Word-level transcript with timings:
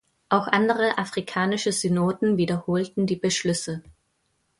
Auch 0.29 0.47
andere 0.47 0.97
afrikanische 0.97 1.71
Synoden 1.71 2.35
wiederholten 2.37 3.05
die 3.05 3.17
Beschlüsse. 3.17 3.83